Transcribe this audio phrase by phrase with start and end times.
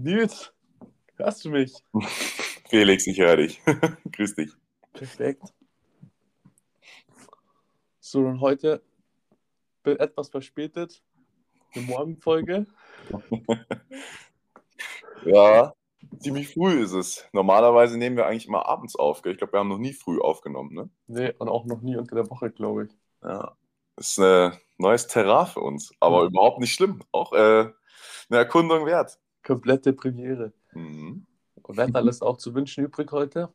[0.00, 0.52] Nils,
[1.16, 1.74] hörst du mich?
[2.70, 3.60] Felix, ich höre dich.
[4.12, 4.52] Grüß dich.
[4.92, 5.42] Perfekt.
[7.98, 8.80] So, und heute
[9.82, 11.02] bin etwas verspätet.
[11.74, 12.66] Eine Morgenfolge.
[15.24, 15.74] Ja,
[16.20, 17.26] ziemlich früh ist es.
[17.32, 19.20] Normalerweise nehmen wir eigentlich immer abends auf.
[19.20, 19.32] Gell?
[19.32, 20.72] Ich glaube, wir haben noch nie früh aufgenommen.
[20.72, 20.88] Ne?
[21.08, 22.92] Nee, und auch noch nie unter der Woche, glaube ich.
[23.22, 23.56] Ja,
[23.96, 26.26] ist ein neues Terrain für uns, aber Ja.
[26.28, 27.02] überhaupt nicht schlimm.
[27.10, 27.36] Auch äh,
[28.30, 29.18] eine Erkundung wert.
[29.48, 30.52] Komplette Premiere.
[30.74, 31.24] Mhm.
[31.68, 33.48] Wetter lässt auch zu wünschen übrig heute.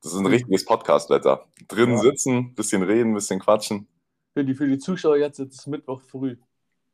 [0.00, 1.48] Das ist ein richtiges Podcast-Wetter.
[1.66, 1.98] Drinnen Ja.
[1.98, 3.88] sitzen, bisschen reden, bisschen quatschen.
[4.34, 6.36] Für die, für die Zuschauer jetzt, ist Mittwoch früh.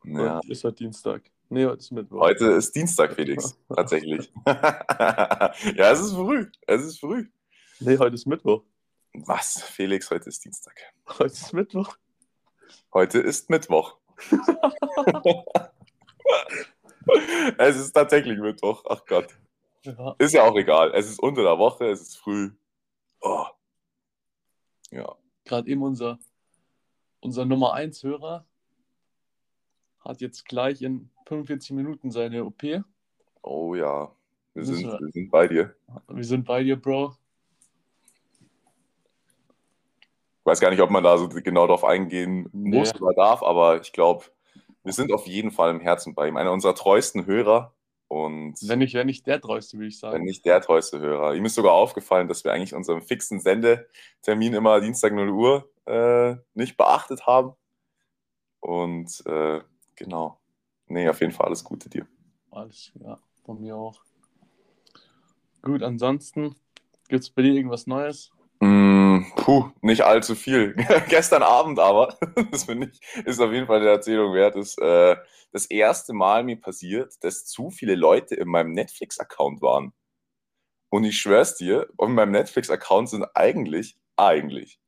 [0.02, 0.38] Ja.
[0.38, 1.30] Und ist heute Dienstag.
[1.50, 2.20] Nee, heute ist Mittwoch.
[2.20, 3.58] Heute ist Dienstag, Felix.
[3.68, 4.32] Tatsächlich.
[4.46, 5.52] ja,
[5.92, 6.46] es ist früh.
[6.66, 7.28] Es ist früh.
[7.80, 8.62] Nee, heute ist Mittwoch.
[9.12, 9.62] Was?
[9.62, 10.74] Felix, heute ist Dienstag.
[11.18, 11.98] Heute ist Mittwoch.
[12.94, 13.98] Heute ist Mittwoch.
[17.58, 18.84] es ist tatsächlich Mittwoch.
[18.88, 19.38] Ach Gott.
[19.82, 20.14] Ja.
[20.18, 20.92] Ist ja auch egal.
[20.94, 22.50] Es ist unter der Woche, es ist früh.
[23.20, 23.44] Oh.
[24.90, 25.14] Ja.
[25.44, 26.18] Gerade eben unser,
[27.20, 28.44] unser Nummer 1 Hörer
[30.00, 32.62] hat jetzt gleich in 45 Minuten seine OP.
[33.42, 34.10] Oh ja.
[34.54, 35.74] Wir sind, wir- wir sind bei dir.
[36.08, 37.14] Wir sind bei dir, Bro.
[40.40, 42.78] Ich weiß gar nicht, ob man da so genau drauf eingehen Nee.
[42.78, 44.24] muss oder darf, aber ich glaube,
[44.84, 46.36] wir sind auf jeden Fall im Herzen bei ihm.
[46.36, 47.74] Einer unserer treuesten Hörer
[48.08, 50.24] und Wenn nicht, wenn nicht der treueste, würde ich wenn sagen.
[50.24, 51.34] nicht der treueste Hörer.
[51.34, 56.36] Ihm ist sogar aufgefallen, dass wir eigentlich unseren fixen Sendetermin immer Dienstag 0 Uhr äh,
[56.54, 57.52] nicht beachtet haben.
[58.60, 59.60] Und äh,
[59.94, 60.40] genau.
[60.86, 62.06] Nee, auf jeden Fall alles Gute dir.
[62.50, 64.00] Alles, ja, von mir auch.
[65.60, 66.54] Gut, ansonsten
[67.08, 68.30] gibt es bei dir irgendwas Neues?
[68.60, 70.74] Mm, puh, nicht allzu viel.
[71.08, 72.18] Gestern Abend aber,
[72.50, 75.16] das finde ich, ist auf jeden Fall eine Erzählung wert, ist äh,
[75.52, 79.92] das erste Mal mir passiert, dass zu viele Leute in meinem Netflix-Account waren.
[80.90, 84.80] Und ich schwör's dir, in meinem Netflix-Account sind eigentlich, eigentlich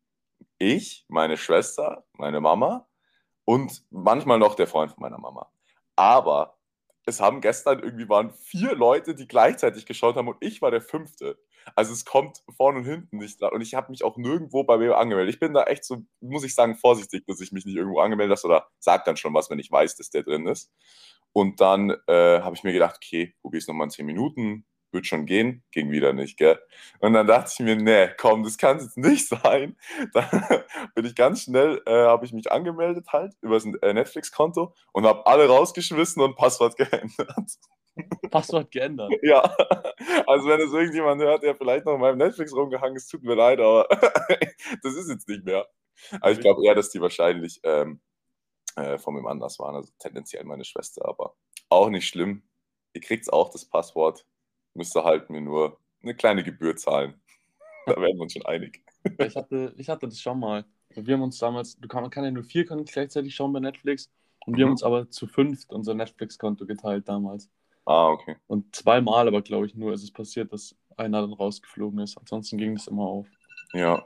[0.58, 2.86] ich, meine Schwester, meine Mama
[3.44, 5.50] und manchmal noch der Freund von meiner Mama.
[5.96, 6.58] Aber
[7.06, 10.82] es haben gestern irgendwie waren vier Leute, die gleichzeitig geschaut haben und ich war der
[10.82, 11.38] fünfte.
[11.74, 13.52] Also es kommt vorne und hinten nicht dran.
[13.52, 15.34] Und ich habe mich auch nirgendwo bei mir angemeldet.
[15.34, 18.38] Ich bin da echt so, muss ich sagen, vorsichtig, dass ich mich nicht irgendwo angemeldet
[18.38, 20.72] habe oder sag dann schon was, wenn ich weiß, dass der drin ist.
[21.32, 25.26] Und dann äh, habe ich mir gedacht, okay, probier's nochmal in 10 Minuten, wird schon
[25.26, 26.58] gehen, ging wieder nicht, gell?
[26.98, 29.76] Und dann dachte ich mir, nee, komm, das kann jetzt nicht sein.
[30.12, 30.28] Dann
[30.94, 35.06] bin ich ganz schnell, äh, habe ich mich angemeldet halt über das äh, Netflix-Konto und
[35.06, 37.52] habe alle rausgeschmissen und Passwort geändert.
[38.30, 39.12] Passwort geändert.
[39.22, 39.42] Ja,
[40.26, 43.34] also wenn es irgendjemand hört, der vielleicht noch in meinem Netflix rumgehangen ist, tut mir
[43.34, 43.86] leid, aber
[44.82, 45.66] das ist jetzt nicht mehr.
[46.20, 48.00] Aber ich glaube eher, dass die wahrscheinlich ähm,
[48.76, 51.34] äh, von wem anders waren, also tendenziell meine Schwester, aber
[51.68, 52.42] auch nicht schlimm.
[52.94, 54.24] Ihr kriegt auch das Passwort,
[54.74, 57.20] müsst ihr halt mir nur eine kleine Gebühr zahlen.
[57.86, 58.84] Da werden wir uns schon einig.
[59.18, 60.64] Ich hatte, ich hatte das schon mal.
[60.90, 63.60] Wir haben uns damals, du kann, man kann ja nur vier Konten gleichzeitig schauen bei
[63.60, 64.10] Netflix.
[64.46, 64.68] Und wir Mhm.
[64.68, 67.50] haben uns aber zu fünft unser Netflix-Konto geteilt damals.
[67.86, 68.36] Ah, okay.
[68.46, 72.16] Und zweimal aber, glaube ich, nur ist es passiert, dass einer dann rausgeflogen ist.
[72.18, 73.26] Ansonsten ging das immer auf.
[73.72, 74.04] Ja,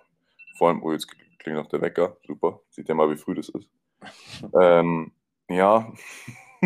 [0.57, 1.09] vor allem, oh, jetzt
[1.39, 2.17] klingt noch der Wecker.
[2.27, 2.61] Super.
[2.71, 3.69] Seht ihr mal, wie früh das ist.
[4.61, 5.13] ähm,
[5.49, 5.93] ja,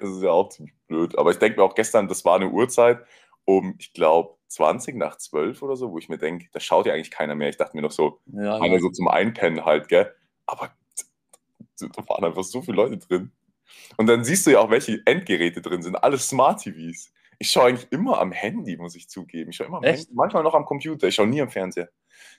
[0.00, 1.18] das ist ja auch ziemlich blöd.
[1.18, 3.04] Aber ich denke mir auch gestern, das war eine Uhrzeit
[3.46, 6.92] um, ich glaube, 20 nach 12 oder so, wo ich mir denke, da schaut ja
[6.92, 7.48] eigentlich keiner mehr.
[7.48, 10.12] Ich dachte mir noch so, Ja, einer so zum Einpennen halt, gell?
[10.46, 10.70] Aber
[11.78, 13.32] da waren einfach so viele Leute drin.
[13.96, 15.96] Und dann siehst du ja auch, welche Endgeräte drin sind.
[15.96, 17.12] Alles Smart TVs.
[17.38, 19.50] Ich schaue eigentlich immer am Handy, muss ich zugeben.
[19.50, 20.04] Ich schaue immer am Echt?
[20.06, 20.14] Handy.
[20.14, 21.06] Manchmal noch am Computer.
[21.08, 21.88] Ich schaue nie am Fernseher.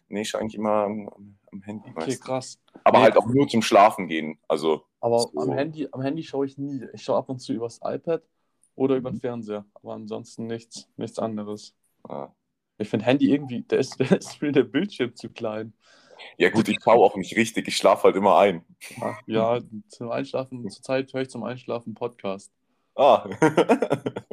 [0.09, 1.09] Nee, ich schaue eigentlich immer am,
[1.51, 1.89] am, Handy.
[1.89, 2.21] okay, meistens.
[2.21, 2.59] krass.
[2.83, 3.03] Aber Nee.
[3.05, 4.39] halt auch nur zum Schlafen gehen.
[4.47, 5.31] Also, Aber So.
[5.41, 6.81] am Handy, am Handy schaue ich nie.
[6.93, 8.23] Ich schaue ab und zu übers iPad
[8.75, 9.15] oder über Mhm.
[9.15, 9.65] den Fernseher.
[9.75, 11.75] Aber ansonsten nichts, nichts anderes.
[12.09, 12.27] äh,
[12.79, 15.73] Ich finde Handy irgendwie, da ist, da ist mir der Bildschirm zu klein.
[16.37, 17.67] Ja gut, ich schaue auch nicht richtig.
[17.67, 18.63] Ich schlafe halt immer ein.
[18.97, 22.51] Ja, ja zum Einschlafen, zurzeit höre ich zum Einschlafen Podcast.
[22.95, 23.27] Ah.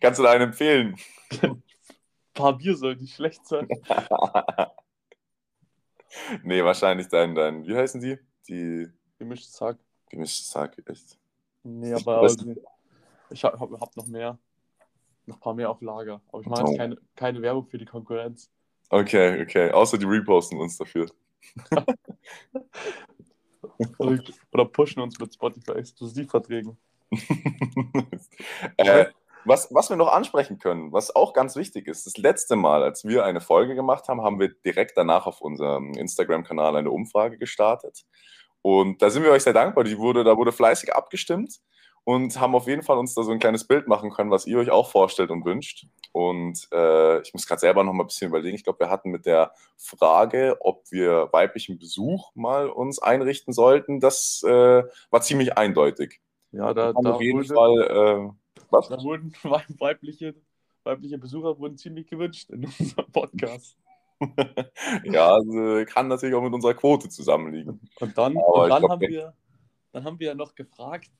[0.00, 0.96] Kannst du da einen empfehlen?
[1.42, 1.62] Ein
[2.34, 3.68] paar Bier soll nicht schlecht sein.
[6.42, 8.18] nee, wahrscheinlich dein, dein, wie heißen die?
[8.48, 8.88] Die
[9.18, 9.78] Gemischtes Hack.
[10.10, 11.18] gemischtes Hack, echt.
[11.62, 12.56] Nee, aber Beste.
[13.30, 14.38] ich habe hab, noch mehr.
[15.26, 16.20] Noch ein paar mehr auf Lager.
[16.30, 16.68] Aber ich mache Oh.
[16.68, 18.50] jetzt keine, keine Werbung für die Konkurrenz.
[18.90, 19.70] Okay, okay.
[19.70, 21.06] Außer die reposten uns dafür.
[23.98, 26.78] Oder, pushen uns mit Spotify Exklusivverträgen.
[28.76, 29.06] äh,
[29.44, 33.04] was, was wir noch ansprechen können, was auch ganz wichtig ist, das letzte Mal, als
[33.04, 38.04] wir eine Folge gemacht haben, haben wir direkt danach auf unserem Instagram-Kanal eine Umfrage gestartet.
[38.62, 39.84] Und da sind wir euch sehr dankbar.
[39.84, 41.60] Die wurde, da wurde fleißig abgestimmt.
[42.06, 44.58] Und haben auf jeden Fall uns da so ein kleines Bild machen können, was ihr
[44.58, 45.88] euch auch vorstellt und wünscht.
[46.12, 48.54] Und äh, ich muss gerade selber noch mal ein bisschen überlegen.
[48.54, 53.98] Ich glaube, wir hatten mit der Frage, ob wir weiblichen Besuch mal uns einrichten sollten,
[53.98, 56.20] das äh, war ziemlich eindeutig.
[56.52, 58.88] Ja, da, da, auf jeden wurde, Fall, äh, was?
[58.88, 59.32] da wurden
[59.80, 60.36] weibliche,
[60.84, 63.76] weibliche Besucher wurden ziemlich gewünscht in unserem Podcast.
[65.02, 67.80] ja, also kann natürlich auch mit unserer Quote zusammenliegen.
[67.98, 69.34] Und dann, und dann, glaub, haben wir-
[69.90, 71.10] dann haben wir ja noch gefragt,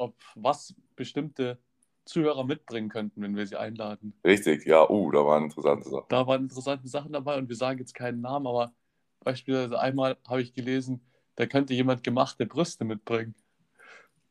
[0.00, 1.58] ob was bestimmte
[2.04, 4.14] Zuhörer mitbringen könnten, wenn wir sie einladen.
[4.24, 6.06] Richtig, ja, uh, da waren interessante Sachen.
[6.08, 8.72] Da waren interessante Sachen dabei und wir sagen jetzt keinen Namen, aber
[9.20, 11.00] beispielsweise einmal habe ich gelesen,
[11.36, 13.34] da könnte jemand gemachte Brüste mitbringen.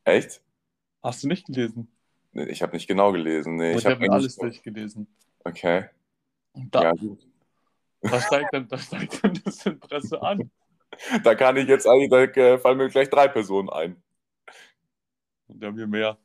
[0.04, 0.42] Echt?
[1.02, 1.88] Hast du nicht gelesen?
[2.32, 3.56] Nee, Ich habe nicht genau gelesen.
[3.56, 5.08] Nee, ich ich habe alles durchgelesen.
[5.44, 5.86] Okay.
[6.54, 7.26] Und da, Ja, gut.
[8.02, 10.52] da, steigt dann, da steigt dann das Interesse an.
[11.24, 14.02] Da kann ich jetzt eigentlich, da äh, fallen mir gleich drei Personen ein.
[15.50, 16.18] Und haben wir mehr.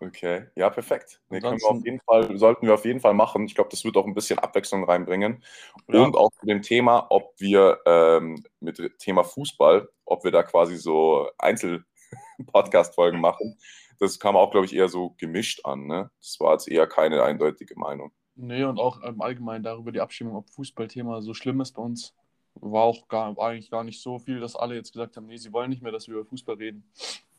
[0.00, 1.20] Okay, ja, perfekt.
[1.28, 3.46] Nee, können wir auf jeden Fall, sollten wir auf jeden Fall machen.
[3.46, 5.42] Ich glaube, das wird auch ein bisschen Abwechslung reinbringen.
[5.88, 6.04] Ja.
[6.04, 10.76] Und auch zu dem Thema, ob wir ähm, mit Thema Fußball, ob wir da quasi
[10.76, 13.58] so Einzel-Podcast-Folgen machen.
[13.98, 15.86] Das kam auch, glaube ich, eher so gemischt an.
[15.86, 16.10] Ne?
[16.20, 18.12] Das war jetzt eher keine eindeutige Meinung.
[18.36, 22.14] Nee, und auch im Allgemeinen darüber die Abstimmung, ob Fußballthema so schlimm ist bei uns,
[22.54, 25.52] war auch gar, eigentlich gar nicht so viel, dass alle jetzt gesagt haben, nee, sie
[25.52, 26.88] wollen nicht mehr, dass wir über Fußball reden.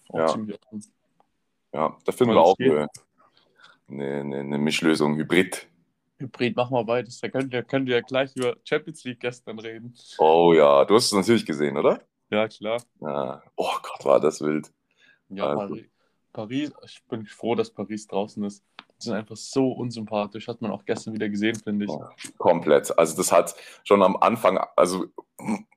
[0.09, 0.27] Auch Ja.
[0.27, 0.83] ziemlich offen.
[1.73, 2.87] Ja, da finden wir auch eine,
[3.87, 5.67] eine, eine, Mischlösung, Hybrid.
[6.17, 7.19] Hybrid, machen wir beides.
[7.19, 9.95] Da könnt ihr, könnt ihr ja gleich über Champions League gestern reden.
[10.17, 12.01] Oh ja, du hast es natürlich gesehen, oder?
[12.29, 12.81] Ja, klar.
[13.01, 13.41] Ja.
[13.55, 14.71] Oh Gott, war das wild.
[15.29, 15.67] Ja, Also.
[15.67, 15.85] Paris,
[16.33, 18.63] Paris, ich bin froh, dass Paris draußen ist.
[18.99, 21.91] Die sind einfach so unsympathisch, hat man auch gestern wieder gesehen, finde ich.
[21.91, 22.09] Ja.
[22.37, 22.97] Komplett.
[22.97, 25.05] Also das hat schon am Anfang, also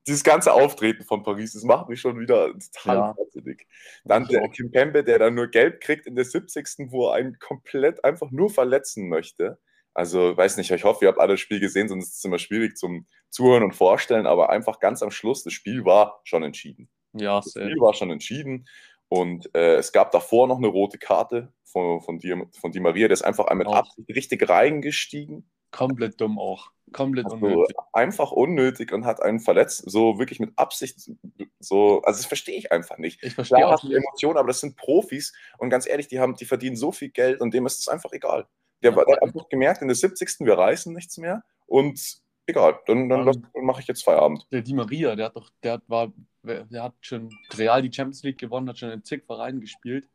[0.07, 3.15] dieses ganze Auftreten von Paris, das macht mich schon wieder total Ja.
[3.17, 3.67] wahnsinnig.
[4.05, 6.91] Dann der Kimpembe, der dann nur gelb kriegt in der 70.
[6.91, 9.59] wo er einen komplett einfach nur verletzen möchte.
[9.95, 12.39] Also, weiß nicht, ich hoffe, ihr habt alle das Spiel gesehen, sonst ist es immer
[12.39, 16.89] schwierig zum Zuhören und Vorstellen, aber einfach ganz am Schluss, das Spiel war schon entschieden.
[17.13, 17.51] Ja, Das.
[17.51, 18.67] Spiel war schon entschieden
[19.09, 23.09] und äh, es gab davor noch eine rote Karte von, von, Di, von Di Maria,
[23.09, 23.67] der ist einfach mit.
[23.67, 25.51] Absicht richtig reingestiegen.
[25.73, 26.71] Komplett dumm auch.
[26.93, 27.77] Komplett Also unnötig.
[27.95, 31.11] einfach unnötig und hat einen verletzt, so wirklich mit Absicht,
[31.59, 33.23] so, also das verstehe ich einfach nicht.
[33.25, 33.95] Ich verstehe Klar auch nicht.
[33.97, 37.41] Emotionen, aber das sind Profis und ganz ehrlich, die, haben, die verdienen so viel Geld
[37.41, 38.47] und dem ist es einfach egal.
[38.83, 40.45] Der, Ja, war- der hat einfach gemerkt, in der 70.
[40.47, 41.99] wir reißen nichts mehr und
[42.47, 44.47] egal, dann, dann, dann mache ich jetzt Feierabend.
[44.53, 48.23] Der Di Maria, der hat doch, der hat, war, der hat schon Real die Champions
[48.23, 50.11] League gewonnen, hat schon in zig Vereinen gespielt,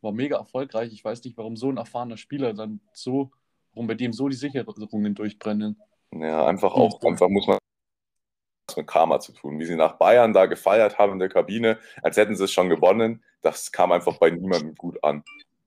[0.00, 0.92] war mega erfolgreich.
[0.92, 3.30] Ich weiß nicht, warum so ein erfahrener Spieler dann so,
[3.76, 5.80] warum bei dem so die Sicherungen durchbrennen.
[6.12, 7.58] Ja, einfach auch, einfach muss man
[8.68, 9.58] was mit Karma zu tun.
[9.60, 12.68] Wie sie nach Bayern da gefeiert haben in der Kabine, als hätten sie es schon
[12.68, 15.22] gewonnen, das kam einfach bei niemandem gut an.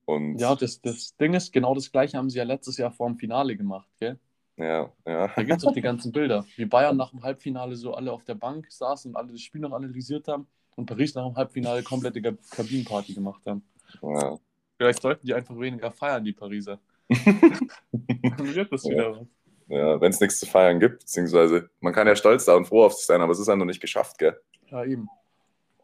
[0.05, 3.07] Und Ja, das, das Ding ist, genau das gleiche haben sie ja letztes Jahr vor
[3.07, 4.19] dem Finale gemacht, gell?
[4.57, 5.27] ja, ja.
[5.35, 8.25] Da gibt es auch die ganzen Bilder, wie Bayern nach dem Halbfinale so alle auf
[8.25, 11.83] der Bank saßen und alle das Spiel noch analysiert haben und Paris nach dem Halbfinale
[11.83, 13.63] komplette Kabinenparty gemacht haben.
[14.01, 14.37] ja.
[14.77, 16.79] Vielleicht sollten die einfach weniger feiern, die Pariser.
[17.09, 18.89] Wird das Ja.
[18.91, 19.27] wieder was.
[19.67, 22.85] Ja, wenn es nichts zu feiern gibt, beziehungsweise man kann ja stolz da und froh
[22.85, 24.39] auf sich sein, aber es ist ja noch nicht geschafft, gell?
[24.71, 25.07] Ja, eben.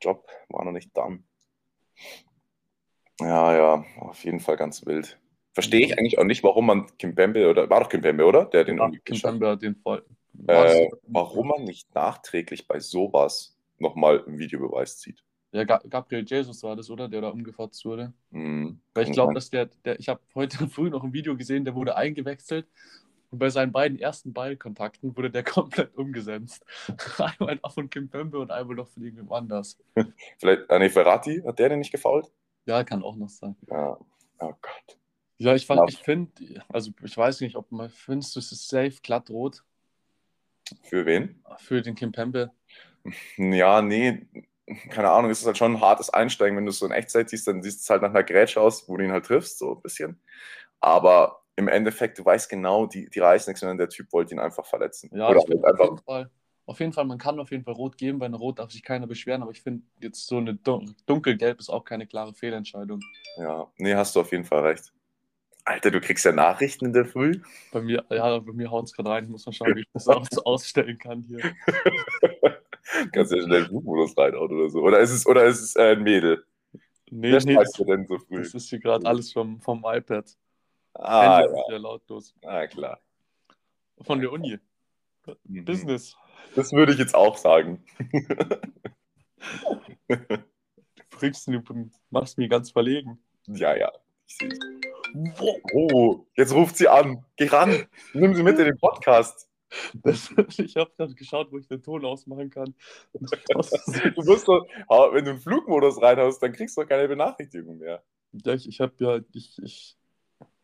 [0.01, 1.23] Job war noch nicht done.
[3.21, 5.19] Ja, ja, auf jeden Fall ganz wild.
[5.53, 8.45] Verstehe ich eigentlich auch nicht, warum man Kimpembe, oder war doch Kimpembe, oder?
[8.45, 10.03] Der den Ja, Kim Pembe hat den voll.
[10.47, 15.23] äh, Warum man nicht nachträglich bei sowas nochmal einen Videobeweis zieht.
[15.51, 17.07] Ja, Ga- Gabriel Jesus war das, oder?
[17.07, 18.13] Der da umgefasst wurde.
[18.31, 21.63] Hm, Weil ich glaube, dass der, der, ich habe heute früh noch ein Video gesehen,
[21.65, 22.67] der wurde eingewechselt
[23.31, 26.65] und bei seinen beiden ersten Ballkontakten wurde der komplett umgesetzt.
[27.17, 29.77] einmal noch von Kim Pembe und einmal noch von irgendjemand anders.
[30.39, 32.31] Vielleicht, nee, Ferrati, hat der den nicht gefault?
[32.65, 33.55] Ja, kann auch noch sein.
[33.69, 33.97] Ja.
[34.39, 34.97] Oh Gott.
[35.37, 38.95] Ja, ich, fand- ich finde, also ich weiß nicht, ob man findest es ist safe
[39.03, 39.63] glatt rot
[40.83, 41.43] Für wen?
[41.57, 42.51] für den Kim Pembe.
[43.37, 44.25] Ja, nee,
[44.89, 46.57] keine Ahnung, es ist halt schon ein hartes Einsteigen.
[46.57, 48.89] Wenn du es so in Echtzeit siehst, dann siehst es halt nach einer Grätsche aus,
[48.89, 50.19] wo du ihn halt triffst, so ein bisschen.
[50.79, 54.39] Aber im Endeffekt, du weißt genau, die, die reißen nichts, sondern der Typ wollte ihn
[54.39, 55.09] einfach verletzen.
[55.13, 56.29] Ja, Oder halt auf, jeden einfach, Fall,
[56.65, 58.83] auf jeden Fall, man kann auf jeden Fall rot geben, bei einer Rot darf sich
[58.83, 62.99] keiner beschweren, aber ich finde jetzt so eine dun dunkelgelb ist auch keine klare Fehlentscheidung.
[63.37, 64.91] ja, nee, hast du auf jeden Fall recht.
[65.63, 67.41] Alter, du kriegst ja Nachrichten in der Früh.
[67.71, 69.89] Bei mir, ja, bei mir haut es gerade rein, ich muss mal schauen, wie ich
[69.93, 71.39] das auch so ausstellen kann hier.
[73.11, 74.81] Kannst ja schnell Flugmodus reinhauen oder so.
[74.81, 76.45] Oder ist es, oder ist es äh, ein Mädel?
[77.09, 78.41] Nee, Wer nee, das, du denn so früh?
[78.41, 80.25] das ist hier gerade alles vom, vom iPad.
[80.93, 81.77] Ah, Handy ja.
[81.77, 82.33] lautlos.
[82.43, 82.99] ah, klar.
[84.01, 84.59] Von der Uni.
[85.43, 85.65] Mhm.
[85.65, 86.15] Business.
[86.55, 87.83] Das würde ich jetzt auch sagen.
[90.07, 91.61] Du bringst du
[92.09, 93.19] machst mich ganz verlegen.
[93.47, 93.91] Ja, ja.
[94.27, 94.37] Ich.
[95.73, 97.23] Oh, jetzt ruft sie an.
[97.37, 97.87] Geh ran.
[98.13, 99.44] Nimm sie mit in den Podcast.
[100.03, 100.29] Das,
[100.59, 102.73] ich habe gerade geschaut, wo ich den Ton ausmachen kann.
[103.13, 104.65] Du musst doch,
[105.13, 108.03] wenn du einen Flugmodus reinhaust, dann kriegst du doch keine Benachrichtigung mehr.
[108.33, 109.97] Ja, ich, ich habe ja, ich, ich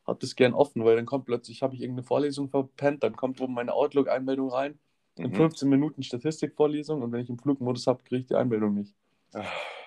[0.06, 3.40] habe das gern offen, weil dann kommt plötzlich, habe ich irgendeine Vorlesung verpennt, dann kommt
[3.42, 4.80] oben meine Outlook-Einmeldung rein.
[5.18, 5.36] In Mhm.
[5.36, 8.94] 15 Minuten Statistikvorlesung und wenn ich im Flugmodus habe, kriege ich die Einmeldung nicht.
[9.34, 9.44] Ah,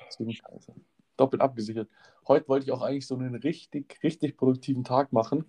[0.08, 0.74] Deswegen scheiße.
[1.16, 1.88] Doppelt abgesichert.
[2.26, 5.44] Heute wollte ich auch eigentlich so einen richtig, richtig produktiven Tag machen.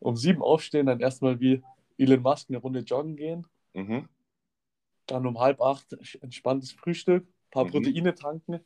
[0.00, 1.62] Um sieben aufstehen, dann erstmal wie
[1.98, 3.46] Elon Musk eine Runde joggen gehen.
[3.74, 4.08] Mhm.
[5.06, 7.70] Dann um halb acht entspanntes Frühstück, paar Mhm.
[7.70, 8.60] Proteine tanken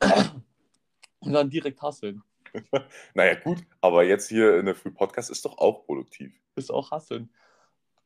[1.20, 2.22] und dann direkt hasseln.
[3.14, 6.32] Naja, gut, aber jetzt hier in der Früh-Podcast ist doch auch produktiv.
[6.56, 7.30] Ist auch hasseln.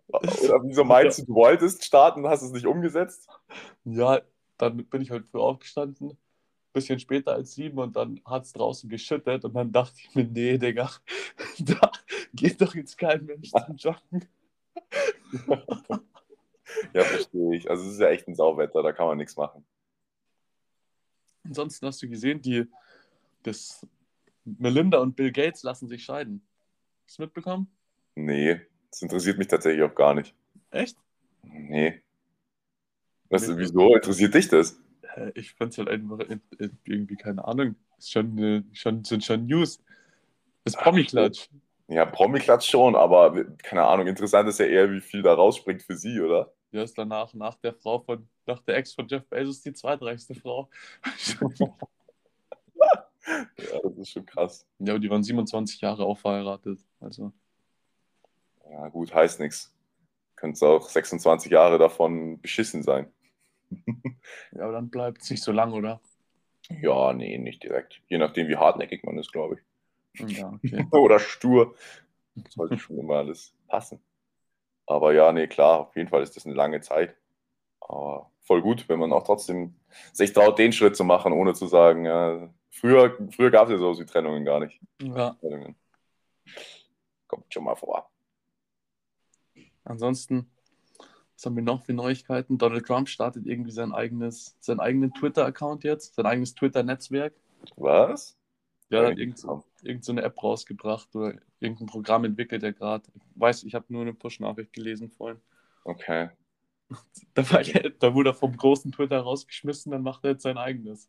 [0.09, 3.29] Oder wieso meinst du, du wolltest starten und hast es nicht umgesetzt?
[3.85, 4.21] Ja,
[4.59, 6.19] dann bin ich heute früh aufgestanden,
[6.73, 10.25] bisschen später als sieben und dann hat es draußen geschüttet und dann dachte ich mir,
[10.25, 10.91] nee, Digga,
[11.61, 11.91] da
[12.35, 14.29] geht doch jetzt kein Mensch zum Joggen.
[16.93, 17.71] Ja, verstehe ich.
[17.71, 19.65] Also es ist ja echt ein Sauwetter, da kann man nichts machen.
[21.45, 22.67] Ansonsten hast du gesehen, die,
[23.43, 23.87] das
[24.45, 26.47] Melinda und Bill Gates lassen sich scheiden.
[27.07, 27.71] Hast du mitbekommen?
[28.15, 30.35] Nee, das interessiert mich tatsächlich auch gar nicht.
[30.71, 30.97] Echt?
[31.43, 32.03] Nee.
[33.29, 34.79] Was, wieso interessiert dich das?
[35.35, 36.19] Ich finde es halt einfach
[36.85, 39.83] irgendwie, keine Ahnung, ist schon, äh, schon, sind schon News.
[40.65, 41.49] Das Promi-Klatsch.
[41.93, 45.97] Ja, Promi-Klatsch schon, aber keine Ahnung, interessant ist ja eher, wie viel da rausspringt für
[45.97, 46.53] sie, oder?
[46.71, 50.35] Ja, ist danach, nach der Frau von, nach der Ex von Jeff Bezos die zweitreichste
[50.35, 50.71] Frau.
[53.25, 54.67] Ja, das ist schon krass.
[54.81, 56.81] ja, aber die waren 27 Jahre auch verheiratet.
[56.99, 57.33] Also,
[58.69, 59.73] Ja, gut, heißt nichts.
[60.35, 63.13] Könnte auch 26 Jahre davon beschissen sein.
[64.53, 66.01] ja, aber dann bleibt es nicht so lang, oder?
[66.69, 68.01] Ja, nee, nicht direkt.
[68.09, 69.61] Je nachdem, wie hartnäckig man ist, glaube ich.
[70.15, 70.87] Ja, okay.
[70.91, 71.75] Oder stur.
[72.49, 74.01] Sollte schon immer alles passen.
[74.87, 77.17] Aber ja, nee, klar, auf jeden Fall ist das eine lange Zeit.
[77.81, 79.75] Aber voll gut, wenn man auch trotzdem
[80.13, 83.79] sich traut, den Schritt zu machen, ohne zu sagen, ja, früher, früher gab es ja
[83.79, 84.81] sowas wie Trennungen gar nicht.
[85.01, 85.37] Ja.
[87.27, 88.11] Kommt schon mal vor.
[89.85, 90.51] ansonsten,
[91.35, 92.59] was haben wir noch für Neuigkeiten?
[92.59, 97.35] Donald Trump startet irgendwie sein eigenes, seinen eigenen Twitter-Account jetzt, sein eigenes Twitter-Netzwerk.
[97.77, 98.37] Was?
[98.93, 102.73] Ja, Ja, hat irgend so, irgend so eine App rausgebracht oder irgendein Programm entwickelt er
[102.73, 103.05] gerade.
[103.15, 105.41] Ich weiß, ich habe nur eine Push-Nachricht gelesen vorhin.
[105.85, 106.31] Okay.
[107.33, 111.09] Da, war da wurde er vom großen Twitter rausgeschmissen, dann macht er jetzt sein eigenes.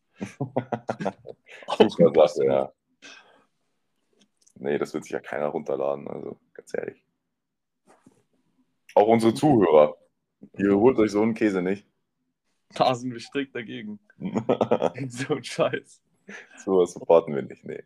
[1.68, 2.74] Auch Super Sache, ja.
[4.56, 7.04] Nee, das wird sich ja keiner runterladen, also ganz ehrlich.
[8.96, 9.98] Auch unsere Zuhörer.
[10.58, 11.86] Ihr holt euch so einen Käse nicht.
[12.74, 14.00] Da sind wir strikt dagegen.
[15.10, 16.03] so ein Scheiß.
[16.56, 17.84] So supporten wir nicht, nee.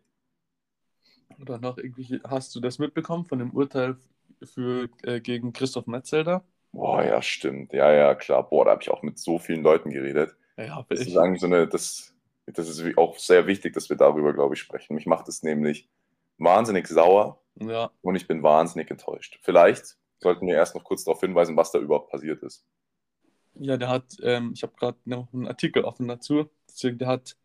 [1.41, 3.97] Oder noch irgendwie, hast du das mitbekommen von dem Urteil
[4.43, 6.45] für, äh, gegen Christoph Metzelder?
[6.71, 7.73] Boah, ja, stimmt.
[7.73, 8.47] Ja, ja, klar.
[8.49, 10.35] Boah, da habe ich auch mit so vielen Leuten geredet.
[10.57, 12.15] Ja, Das ich, ist eigentlich so eine, das,
[12.47, 14.95] das ist auch sehr wichtig, dass wir darüber, glaube ich, sprechen.
[14.95, 15.89] Mich macht es nämlich
[16.37, 19.39] wahnsinnig sauer ja, und ich bin wahnsinnig enttäuscht.
[19.43, 22.65] Vielleicht sollten wir erst noch kurz darauf hinweisen, was da überhaupt passiert ist.
[23.55, 27.37] ja, der hat, ähm, ich habe gerade noch einen Artikel offen dazu, deswegen, der hat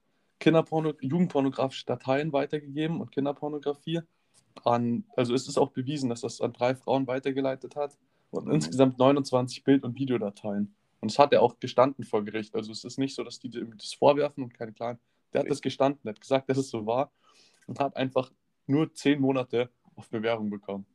[0.42, 4.00] Kinderporno jugendpornografische Dateien weitergegeben und Kinderpornografie
[4.64, 7.96] an, also es ist auch bewiesen, dass das an drei Frauen weitergeleitet hat
[8.30, 8.52] und Mhm.
[8.54, 10.74] insgesamt 29 Bild- und Videodateien.
[11.00, 12.54] Und das hat er auch gestanden vor Gericht.
[12.54, 14.98] Also es ist nicht so, dass die ihm das vorwerfen und keine klaren.
[15.32, 17.10] Der hat das gestanden, hat gesagt, dass es so war
[17.66, 18.30] und hat einfach
[18.66, 20.86] nur zehn Monate auf Bewährung bekommen.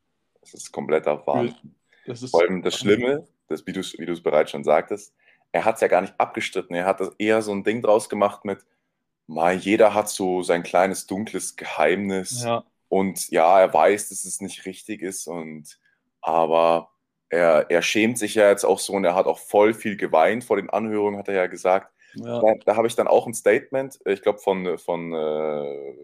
[0.41, 1.75] Das ist kompletter Wahnsinn.
[2.05, 4.63] Das ist Vor allem das Schlimme, das, wie du es wie du es bereits schon
[4.63, 5.13] sagtest,
[5.51, 6.75] er hat es ja gar nicht abgestritten.
[6.75, 8.65] Er hat das eher so ein Ding draus gemacht mit,
[9.27, 12.43] mal jeder hat so sein kleines dunkles Geheimnis.
[12.43, 15.27] Ja, Und ja, er weiß, dass es nicht richtig ist.
[15.27, 15.79] Und
[16.21, 16.91] aber
[17.29, 20.43] er, er schämt sich ja jetzt auch so und er hat auch voll viel geweint
[20.45, 21.93] vor den Anhörungen, hat er ja gesagt.
[22.13, 25.17] ja, Da, da habe ich dann auch ein Statement, ich glaube von, von äh,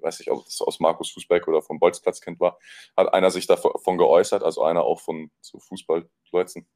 [0.01, 2.59] weiß ich, ob das aus Markus Fußbeck oder von Bolzplatzkind war,
[2.97, 6.67] hat einer sich davon geäußert, also einer auch von so Fußballleuten,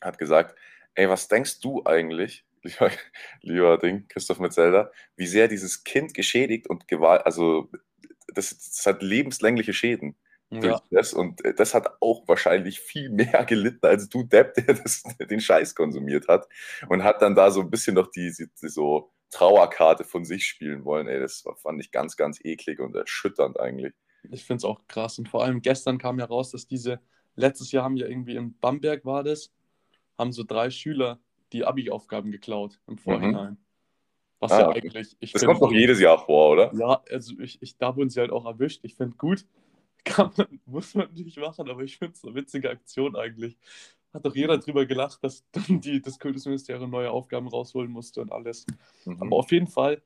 [0.00, 0.56] hat gesagt,
[0.94, 2.90] ey, was denkst du eigentlich, lieber,
[3.40, 7.70] lieber Ding, Christoph Metzelder, wie sehr dieses Kind geschädigt und Gewalt, also
[8.28, 10.16] das, das hat lebenslängliche Schäden
[10.50, 10.82] durch ja.
[10.90, 15.40] das und das hat auch wahrscheinlich viel mehr gelitten als du Depp, der das, den
[15.40, 16.46] Scheiß konsumiert hat
[16.88, 20.84] und hat dann da so ein bisschen noch die, die so Trauerkarte von sich spielen
[20.84, 21.08] wollen.
[21.08, 23.94] Ey, das fand ich ganz, ganz eklig und erschütternd eigentlich.
[24.30, 25.18] Ich finde es auch krass.
[25.18, 27.00] Und vor allem gestern kam ja raus, dass diese,
[27.34, 29.50] letztes Jahr haben ja irgendwie in Bamberg war das,
[30.18, 31.18] haben so drei Schüler
[31.52, 33.58] die Abi-Aufgaben geklaut im Vorhinein.
[34.40, 35.16] Was Ah, ja eigentlich.
[35.20, 36.74] Ich Das find- kommt doch jedes Jahr vor, oder?
[36.74, 38.80] Ja, also ich, ich, da wurden sie halt auch erwischt.
[38.84, 39.46] Ich finde gut.
[40.04, 43.56] Kann man, muss man nicht machen, aber ich finde es eine witzige Aktion eigentlich.
[44.12, 48.32] Hat doch jeder drüber gelacht, dass dann die, das Kultusministerium neue Aufgaben rausholen musste und
[48.32, 48.66] alles.
[49.04, 49.22] Mhm.
[49.22, 50.02] Aber auf jeden Fall,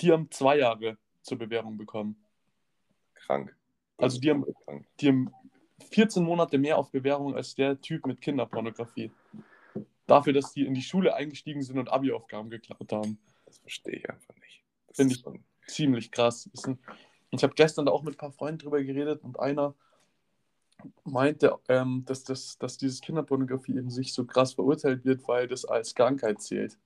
[0.00, 2.16] die haben zwei Jahre zur Bewährung bekommen.
[3.14, 3.54] Krank.
[3.98, 4.46] Also die haben-.
[5.00, 5.30] Die haben
[5.90, 9.10] 14 Monate mehr auf Bewährung als der Typ mit Kinderpornografie.
[10.06, 13.18] Dafür, dass die in die Schule eingestiegen sind und Abi-Aufgaben geklaut haben.
[13.46, 14.62] Das verstehe ich einfach nicht.
[14.88, 16.48] Das Find ist ich- schon- ziemlich krass.
[16.66, 16.78] Ein,
[17.30, 19.74] ich habe gestern da auch mit ein paar Freunden drüber geredet und einer
[21.04, 25.64] meinte, ähm, dass, das, dass dieses Kinderpornografie eben sich so krass verurteilt wird, weil das
[25.64, 26.78] als Krankheit zählt.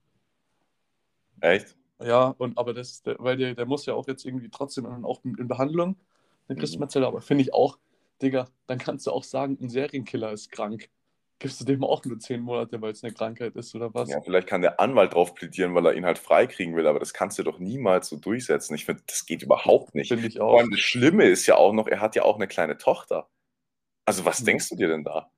[1.40, 1.76] Echt?
[2.00, 5.04] Ja, und aber das, der, weil der, der muss ja auch jetzt irgendwie trotzdem dann
[5.04, 5.96] auch in, in Behandlung,
[6.48, 7.02] der Christian Mhm.
[7.04, 7.78] Aber finde ich auch,
[8.22, 10.88] Digga, dann kannst du auch sagen, ein Serienkiller ist krank.
[11.40, 14.10] Gibst du dem auch nur zehn Monate, weil es eine Krankheit ist oder was?
[14.10, 17.14] Ja, vielleicht kann der Anwalt drauf plädieren, weil er ihn halt freikriegen will, aber das
[17.14, 18.74] kannst du doch niemals so durchsetzen.
[18.74, 20.08] Ich finde, das geht überhaupt nicht.
[20.08, 20.58] Finde ich Vor auch.
[20.58, 23.28] allem das Schlimme ist ja auch noch, er hat ja auch eine kleine Tochter.
[24.04, 24.46] Also, was Mhm.
[24.46, 25.30] denkst du dir denn da?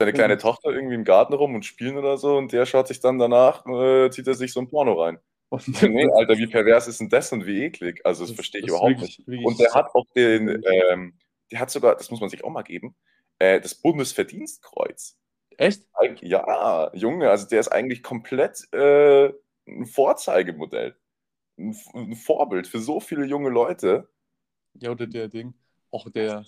[0.00, 0.38] Seine kleine Mhm.
[0.40, 3.64] Tochter irgendwie im Garten rum und spielen oder so und der schaut sich dann danach,
[3.66, 5.18] äh, zieht er sich so ein Porno rein.
[6.04, 8.00] Nee, Alter, wie pervers ist denn das und wie eklig?
[8.04, 9.28] Also, das, verstehe ich überhaupt wirklich- nicht.
[9.28, 10.62] wirklich Und der so- hat auch den, Mhm.
[10.64, 11.18] ähm,
[11.52, 12.96] der hat sogar, das muss man sich auch mal geben,
[13.40, 15.16] äh, das Bundesverdienstkreuz.
[15.56, 15.86] Echt?
[16.20, 19.32] Ja, Junge, also der ist eigentlich komplett äh,
[19.66, 20.96] ein Vorzeigemodell.
[21.58, 24.08] Ein, ein Vorbild für so viele junge Leute.
[24.74, 25.54] Ja, oder der Ding.
[25.90, 26.44] Auch der,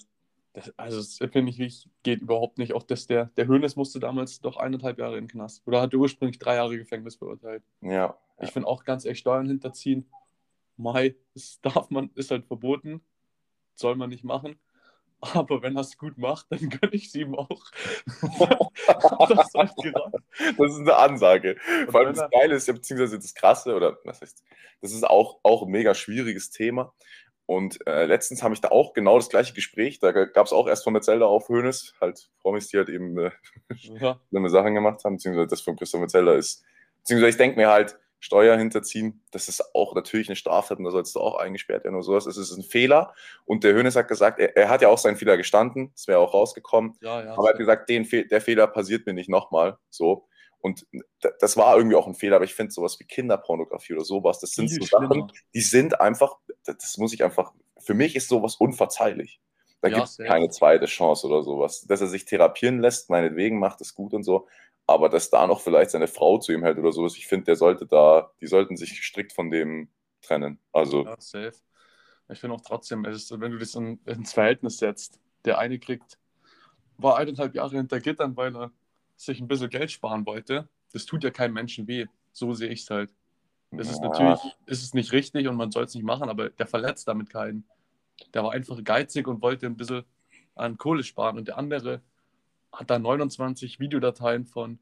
[0.52, 2.72] das, also das finde ich wirklich, geht überhaupt nicht.
[2.74, 5.66] Auch dass der, der Hönes musste damals doch eineinhalb Jahre in den Knast.
[5.66, 7.62] Oder hatte ursprünglich drei Jahre Gefängnis verurteilt.
[7.80, 8.16] Ja.
[8.40, 10.08] Ich finde auch ganz ehrlich, Steuern hinterziehen,
[10.76, 13.02] Mai, das darf man, ist halt verboten.
[13.74, 14.58] Soll man nicht machen.
[15.22, 17.70] Aber wenn er es gut macht, dann gönne ich es ihm auch.
[19.28, 19.70] das ist halt.
[20.58, 21.56] Das ist eine Ansage.
[21.88, 24.42] Vor allem das Geile ist ja, beziehungsweise das Krasse, oder was heißt,
[24.80, 26.92] das ist auch, auch ein mega schwieriges Thema.
[27.46, 30.00] Und äh, letztens habe ich da auch genau das gleiche Gespräch.
[30.00, 33.16] Da gab es auch erst von der Zelda auf Hönes, halt Promis, die halt eben
[33.18, 33.30] äh,
[34.00, 36.64] Ja, schlimme Sachen gemacht haben, beziehungsweise das von Christoph Metzeler ist.
[36.98, 40.92] Beziehungsweise ich denke mir halt, Steuer hinterziehen, das ist auch natürlich eine Straftat und da
[40.92, 42.26] sollst du auch eingesperrt werden oder sowas.
[42.26, 43.14] Es ist ein Fehler.
[43.44, 46.20] Und der Hönes hat gesagt, er, er hat ja auch seinen Fehler gestanden, das wäre
[46.20, 46.94] auch rausgekommen.
[47.00, 47.32] ja, ja.
[47.32, 49.76] Aber er hat gesagt, den Fe der Fehler passiert mir nicht nochmal.
[49.90, 50.28] So.
[50.60, 50.86] Und
[51.40, 54.52] das war irgendwie auch ein Fehler, aber ich finde sowas wie Kinderpornografie oder sowas, das
[54.52, 55.26] sind so Sachen, schlimmer.
[55.52, 59.40] die sind einfach, das muss ich einfach, für mich ist sowas unverzeihlich.
[59.80, 61.84] Da Ja, gibt es keine zweite Chance oder sowas.
[61.88, 64.46] Dass er sich therapieren lässt, meinetwegen macht es gut und so,
[64.92, 67.56] aber dass da noch vielleicht seine Frau zu ihm hält oder sowas, ich finde, der
[67.56, 69.88] sollte da, die sollten sich strikt von dem
[70.22, 70.58] trennen.
[70.72, 71.52] Also, Ja, safe.
[72.28, 76.18] Ich finde auch trotzdem, ist, wenn du das in, ins Verhältnis setzt, der eine kriegt,
[76.96, 78.70] war eineinhalb Jahre hinter Gittern, weil er
[79.16, 80.68] sich ein bisschen Geld sparen wollte.
[80.92, 82.06] Das tut ja keinem Menschen weh.
[82.32, 83.12] So sehe ich es halt.
[83.72, 86.50] Es ist ja, natürlich, ist es nicht richtig und man soll es nicht machen, aber
[86.50, 87.64] der verletzt damit keinen.
[88.34, 90.04] Der war einfach geizig und wollte ein bisschen
[90.54, 91.38] an Kohle sparen.
[91.38, 92.02] Und der andere
[92.72, 94.78] hat da 29 Videodateien von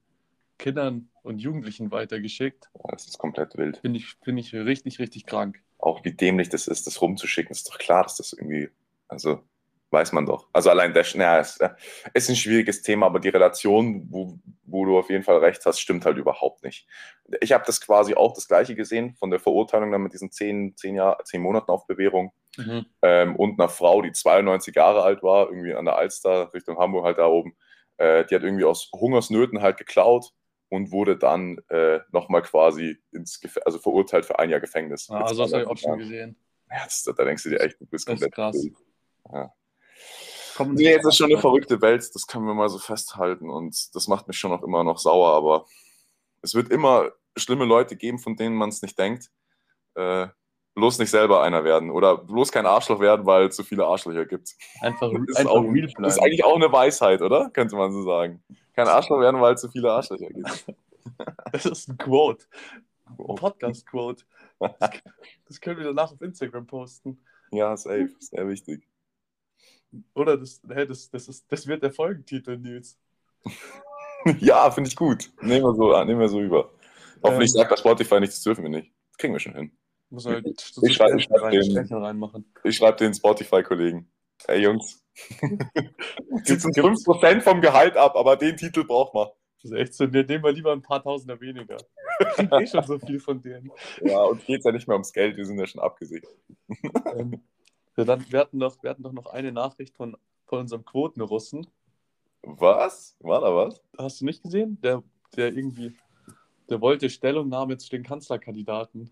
[0.59, 2.70] Kindern und Jugendlichen weitergeschickt.
[2.90, 3.79] das ist komplett wild.
[3.79, 5.62] Finde ich, finde ich richtig, richtig krank.
[5.79, 8.68] auch wie dämlich das ist, das rumzuschicken, ist doch klar, dass das irgendwie,
[9.09, 9.42] also
[9.90, 10.48] weiß man doch.
[10.53, 11.70] Also allein der, naja, es äh,
[12.14, 15.81] ist ein schwieriges Thema, aber die Relation, wo, wo du auf jeden Fall recht hast,
[15.81, 16.87] stimmt halt überhaupt nicht.
[17.40, 20.76] Ich habe das quasi auch das Gleiche gesehen von der Verurteilung dann mit diesen zehn,
[20.76, 22.33] zehn, Jahr, zehn Monaten auf Bewährung
[23.03, 27.05] ähm, und einer Frau, die 92 Jahre alt war, irgendwie an der Alster Richtung Hamburg
[27.05, 27.57] halt da oben.
[28.01, 30.33] Äh, die hat irgendwie aus Hungersnöten halt geklaut
[30.71, 35.09] und wurde dann äh, nochmal quasi ins Gef also verurteilt für ein Jahr Gefängnis.
[35.09, 36.37] Ja, Mit also das habe ich auch 92 schon gesehen.
[36.71, 38.67] Ja, das, da denkst du dir echt, du bist Das ist komplett krass.
[39.31, 39.53] Ja.
[40.57, 43.95] Kommen Nee, es ist schon eine verrückte Welt, das können wir mal so festhalten und
[43.95, 45.67] das macht mich schon auch immer noch sauer, aber
[46.41, 49.31] es wird immer schlimme Leute geben, von denen man es nicht denkt.
[49.95, 50.29] Äh,
[50.74, 54.26] bloß nicht selber einer werden oder bloß kein Arschloch werden, weil es so viele Arschlöcher
[54.26, 54.54] gibt.
[54.80, 56.20] Einfach, Das ist, einfach auch, real das ist bleiben.
[56.20, 57.50] eigentlich auch eine Weisheit, oder?
[57.50, 58.42] Könnte man so sagen.
[58.74, 60.66] Kein Arschloch werden, weil es so viele Arschlöcher gibt.
[61.52, 62.44] Das ist ein Quote.
[63.06, 64.24] Ein Podcast-Quote.
[64.59, 64.90] Das,
[65.48, 67.18] das können wir danach auf Instagram posten.
[67.50, 68.87] Ja, safe, sehr wichtig.
[70.14, 72.98] Oder das, hey, das, das, ist, das wird der Folgentitel, Nils.
[74.38, 75.33] Ja, finde ich gut.
[75.40, 76.70] Nehmen wir so an, nehmen wir so über.
[77.22, 77.61] Hoffentlich Ähm.
[77.61, 78.92] sagt das Spotify nicht, das dürfen wir nicht.
[79.09, 79.72] Das kriegen wir schon hin.
[80.11, 81.53] Muss halt so Ich schreibe- rein,
[82.20, 82.44] den-.
[82.64, 84.11] Ich schreibe den Spotify-Kollegen.
[84.46, 85.05] Ey, Jungs.
[86.44, 89.29] Sitzen Gibt's- 5% vom Gehalt ab, aber den Titel braucht man.
[89.62, 91.77] Das ist echt so, wir nehmen mal lieber ein paar Tausender weniger.
[92.20, 93.70] Ich krieg eh schon so viel von denen.
[94.03, 96.35] Ja, und geht ja nicht mehr ums Geld, wir sind ja schon abgesichert.
[97.14, 97.42] Ähm,
[97.96, 101.66] ja, dann, wir, hatten doch, wir hatten doch noch eine Nachricht von, von unserem Quotenrussen.
[102.42, 103.16] Was?
[103.20, 103.83] War da was?
[103.99, 104.81] Hast du nicht gesehen?
[104.81, 105.03] Der,
[105.37, 105.94] der irgendwie,
[106.70, 109.11] der wollte Stellungnahme zu den Kanzlerkandidaten.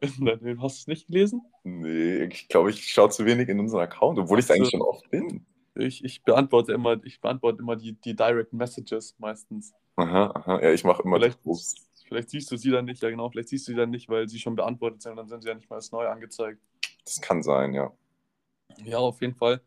[0.02, 1.42] Hast du es nicht gelesen?
[1.64, 4.54] Nee, ich glaube, ich schaue zu wenig in unseren Account, obwohl ich so.
[4.54, 5.44] eigentlich schon oft bin.
[5.74, 9.72] Ich, ich beantworte immer, ich beantworte immer die, die Direct Messages meistens.
[9.96, 10.60] Aha, aha.
[10.62, 11.38] Ja, ich mache immer Vielleicht,
[12.06, 14.28] vielleicht siehst du sie dann nicht, ja genau, vielleicht siehst du sie dann nicht, weil
[14.28, 16.60] sie schon beantwortet sind, dann sind sie ja nicht mal als neu angezeigt.
[17.04, 17.92] Das kann sein, ja.
[18.84, 19.60] Ja, auf jeden Fall.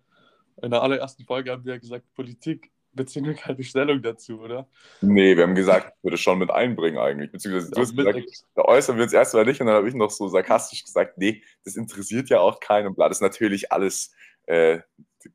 [0.62, 4.67] In der allerersten Folge haben wir ja gesagt, Politik beziehen wir keine Stellung dazu, oder?
[5.01, 7.32] Nee, wir haben gesagt, ich würde es schon mit einbringen eigentlich.
[7.32, 10.12] Beziehungsweise du hast gesagt, da äußern wir uns erstmal nicht und dann habe ich noch
[10.12, 12.95] so sarkastisch gesagt, nee, das interessiert ja auch keinen.
[12.95, 13.08] Bla.
[13.08, 14.13] Das ist natürlich alles
[14.45, 14.80] äh,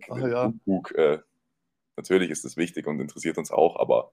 [0.09, 0.45] Ah, ja.
[0.47, 1.19] Humbug, äh,
[1.97, 4.13] natürlich ist das wichtig und interessiert uns auch, aber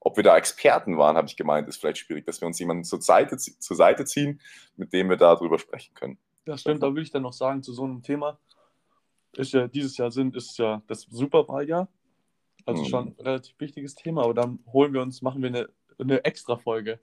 [0.00, 2.84] ob wir da Experten waren, habe ich gemeint, ist vielleicht schwierig, dass wir uns jemanden
[2.84, 4.40] zur Seite, zur Seite ziehen,
[4.76, 6.18] mit dem wir darüber sprechen können.
[6.46, 8.38] Ja, stimmt, da würde ich dann noch sagen, zu so einem Thema,
[9.32, 11.88] ist ja dieses Jahr sind, ist ja das Superwahljahr.
[12.66, 12.88] Also Mhm.
[12.88, 16.56] schon ein relativ wichtiges Thema, aber dann holen wir uns, machen wir eine, eine extra
[16.56, 16.98] Folge.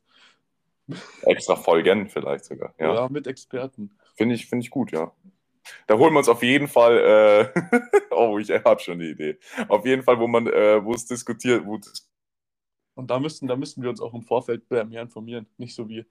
[1.23, 2.73] Extra Folgen vielleicht sogar.
[2.79, 2.93] Ja.
[2.95, 3.91] Ja, mit Experten.
[4.15, 5.11] finde ich, finde ich gut, ja.
[5.87, 6.97] Da holen wir uns auf jeden Fall,
[7.55, 7.61] äh,
[8.11, 9.37] oh, ich habe schon eine Idee.
[9.67, 11.79] Auf jeden Fall, wo man, äh, wo es diskutiert, wo
[12.95, 15.45] Und da müssten, da müssten wir uns auch im Vorfeld mehr informieren.
[15.57, 16.05] Nicht so wie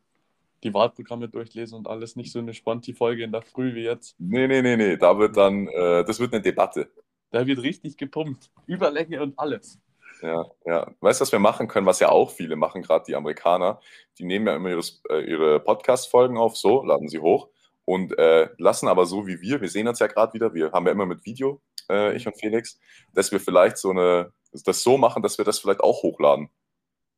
[0.63, 4.15] die Wahlprogramme durchlesen und alles, nicht so eine Sponti-Folge in der Früh wie jetzt.
[4.19, 4.97] Nee, nee, nee, nee.
[4.97, 6.91] Da wird dann, äh, das wird eine Debatte.
[7.31, 8.51] Da wird richtig gepumpt.
[8.67, 9.79] Überlänge und alles.
[10.23, 10.91] Ja, ja.
[11.01, 13.81] Weißt du, was wir machen können, was ja auch viele machen, gerade die Amerikaner?
[14.19, 17.49] Die nehmen ja immer ihre, äh, ihre Podcast-Folgen auf, so, laden sie hoch
[17.85, 20.87] und äh, lassen aber so wie wir, wir sehen uns ja gerade wieder, wir haben
[20.87, 22.79] ja immer mit Video, äh, ich und Felix,
[23.15, 26.51] dass wir vielleicht so eine, das so machen, dass wir das vielleicht auch hochladen.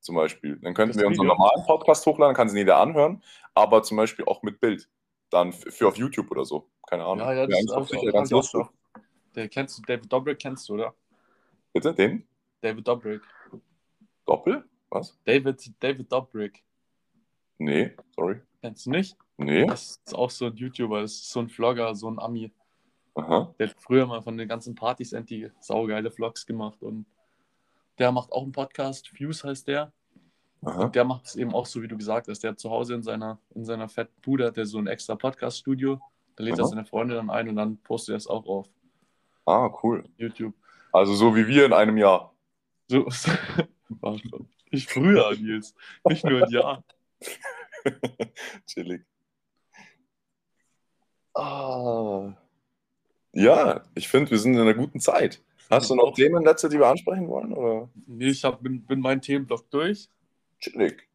[0.00, 0.58] Zum Beispiel.
[0.60, 3.22] Dann könnten Das wir unseren normalen Podcast hochladen, kann sie jeder anhören,
[3.54, 4.88] aber zum Beispiel auch mit Bild.
[5.30, 6.68] Dann für auf YouTube oder so.
[6.88, 7.20] Keine Ahnung.
[7.20, 8.66] Ja, ja, das Wäre ist eigentlich auch, auch, ganz ganz lustig.
[9.34, 10.94] Der kennst du, David Dobrik kennst du, oder?
[11.72, 12.26] Bitte, den?
[12.60, 13.22] David Dobrik.
[14.26, 14.64] Doppel?
[14.90, 15.18] Was?
[15.24, 16.62] David, David Dobrik.
[17.58, 18.42] Nee, sorry.
[18.60, 19.16] Kennst du nicht?
[19.38, 19.66] Nee.
[19.66, 22.52] Das ist auch so ein YouTuber, das ist so ein Vlogger, so ein Ami.
[23.14, 23.54] Aha.
[23.58, 27.06] Der hat früher mal von den ganzen Partys endlich saugeile Vlogs gemacht und
[27.98, 29.92] der macht auch einen Podcast, Views heißt der.
[30.62, 30.84] Aha.
[30.84, 32.40] Und der macht es eben auch so, wie du gesagt hast.
[32.40, 35.16] Der hat zu Hause in seiner, in seiner fetten Bude hat der so ein extra
[35.16, 36.00] Podcast-Studio.
[36.36, 38.68] Da lädt er seine Freunde dann ein und dann postet er es auch auf
[39.44, 40.04] Ah, cool.
[40.16, 40.54] YouTube.
[40.92, 42.34] Also so wie wir in einem Jahr.
[42.88, 43.08] So.
[44.74, 45.74] Ich früher, Nils.
[46.08, 46.82] Nicht nur ein Jahr.
[48.66, 49.04] Chillig.
[51.34, 52.32] Ah.
[53.32, 55.42] Ja, ich finde, wir sind in einer guten Zeit.
[55.70, 57.52] Hast du noch Themen letzte, die wir ansprechen wollen?
[57.52, 57.90] Oder?
[58.06, 60.08] Nee, ich hab, bin, bin meinen Themenblock durch.
[60.58, 61.08] Chillig.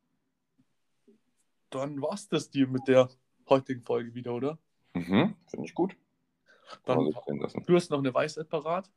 [1.69, 3.09] Dann war's das dir mit der
[3.49, 4.57] heutigen Folge wieder, oder?
[4.93, 5.95] Mhm, finde ich gut.
[6.85, 7.13] Dann,
[7.65, 8.89] du hast noch eine Weisheit parat.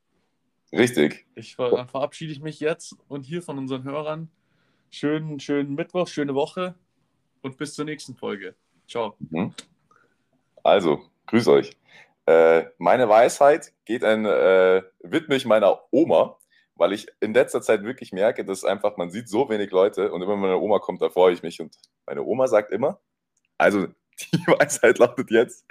[0.73, 1.27] Richtig.
[1.35, 4.31] Ich, dann verabschiede ich mich jetzt und hier von unseren Hörern.
[4.91, 6.75] Schönen, schönen Mittwoch, schöne Woche
[7.43, 8.55] und bis zur nächsten Folge.
[8.89, 9.15] Ciao.
[9.19, 9.55] Mhm.
[10.63, 11.77] Also, grüß euch.
[12.27, 16.39] Äh, meine Weisheit geht ein, äh, widme ich meiner Oma,
[16.77, 20.23] weil ich in letzter Zeit wirklich merke, dass einfach, man sieht so wenig Leute und
[20.23, 21.61] immer wenn meine Oma kommt, da freue ich mich.
[21.61, 23.01] Und meine Oma sagt immer,
[23.59, 23.87] also
[24.33, 25.67] die Weisheit lautet jetzt,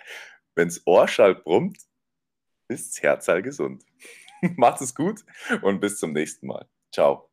[0.55, 1.77] wenn's Ohrschall brummt,
[2.69, 3.83] ist's Herzall gesund.
[4.55, 5.25] Macht es gut
[5.61, 6.67] und bis zum nächsten Mal.
[6.91, 7.28] Ciao.